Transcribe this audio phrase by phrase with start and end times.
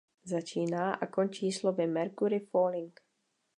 [0.23, 2.93] Začíná a končí slovy „mercury falling“.